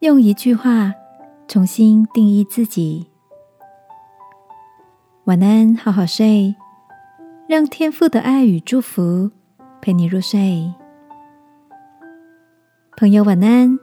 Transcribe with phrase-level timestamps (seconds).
[0.00, 0.94] 用一句话
[1.46, 3.06] 重新定义自己。
[5.24, 6.54] 晚安，好好睡，
[7.46, 9.30] 让天父的爱与祝福
[9.82, 10.72] 陪你入睡。
[12.96, 13.78] 朋友，晚安。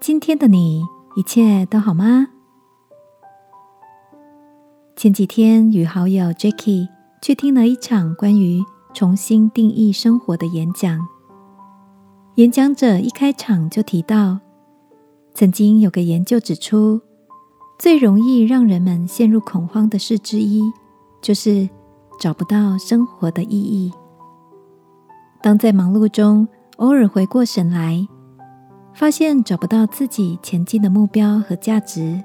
[0.00, 0.82] 今天的你
[1.14, 2.26] 一切都好吗？
[4.96, 6.88] 前几天与好友 Jacky
[7.22, 8.60] 去听了一场关于
[8.92, 10.98] 重新定义生活的演讲。
[12.34, 14.40] 演讲者一开场就提到，
[15.40, 17.00] 曾经有个研究指出，
[17.78, 20.60] 最容易让人们陷入恐慌的事之一，
[21.22, 21.66] 就是
[22.18, 23.90] 找不到生活的意义。
[25.40, 28.06] 当在忙碌中偶尔回过神来，
[28.92, 32.22] 发现找不到自己前进的目标和价值，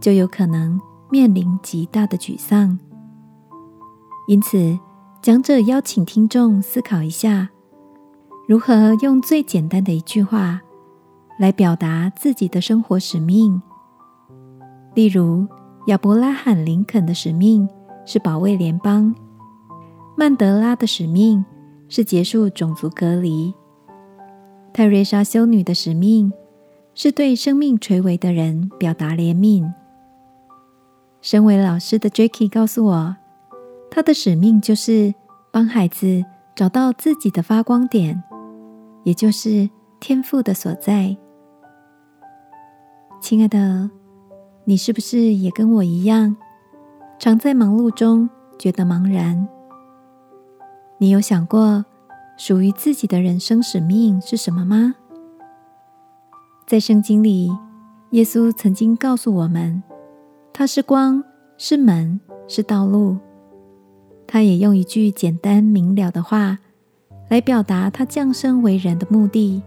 [0.00, 0.80] 就有可能
[1.10, 2.78] 面临极大的沮丧。
[4.28, 4.78] 因此，
[5.20, 7.50] 讲者邀请听众思考一下。
[8.48, 10.62] 如何用最简单的一句话
[11.40, 13.62] 来表达自己的生活使命？
[14.94, 15.46] 例如，
[15.86, 17.66] 亚伯拉罕·林肯的使命
[18.04, 19.14] 是保卫联邦；
[20.18, 21.42] 曼德拉的使命
[21.88, 23.54] 是结束种族隔离；
[24.74, 26.30] 泰瑞莎修女的使命
[26.94, 29.66] 是对生命垂危的人表达怜悯。
[31.22, 33.16] 身为老师的 Jacky 告诉我，
[33.90, 35.14] 他的使命就是
[35.50, 36.22] 帮孩子
[36.54, 38.22] 找到自己的发光点。
[39.04, 41.16] 也就是天赋的所在，
[43.20, 43.90] 亲爱的，
[44.64, 46.36] 你是不是也跟我一样，
[47.18, 49.46] 常在忙碌中觉得茫然？
[50.98, 51.84] 你有想过
[52.38, 54.94] 属于自己的人生使命是什么吗？
[56.66, 57.50] 在圣经里，
[58.10, 59.82] 耶稣曾经告诉我们，
[60.52, 61.22] 他是光，
[61.58, 62.18] 是门，
[62.48, 63.18] 是道路。
[64.26, 66.58] 他也用一句简单明了的话。
[67.28, 69.62] 来表达他降生为人的目的。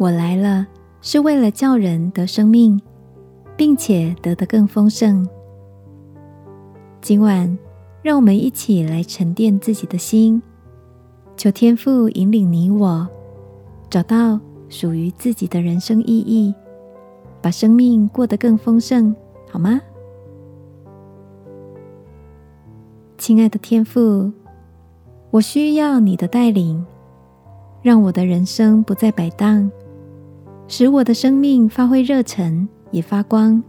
[0.00, 0.66] 我来了，
[1.06, 2.82] 是为了叫人得生命，
[3.56, 5.24] 并且得的更丰盛。
[7.00, 7.56] 今晚，
[8.02, 10.42] 让我们一起来沉淀自己的心，
[11.36, 13.06] 求天父引领你我，
[13.88, 16.52] 找到属于自己的人生意义，
[17.40, 19.14] 把生命过得更丰盛，
[19.48, 19.80] 好吗？
[23.16, 24.32] 亲爱的天父。
[25.30, 26.84] 我需要你的带领，
[27.80, 29.70] 让我的人生不再摆荡，
[30.68, 33.62] 使我的生命发挥热忱，也发光。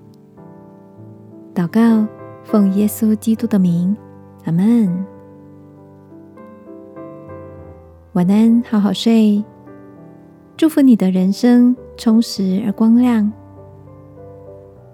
[1.53, 2.07] 祷告，
[2.43, 3.95] 奉耶稣基督的名，
[4.45, 5.05] 阿门。
[8.13, 9.43] 晚安，好好睡。
[10.55, 13.31] 祝福你的人生充实而光亮。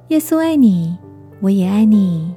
[0.09, 0.97] 耶稣爱你，
[1.39, 2.35] 我也爱你。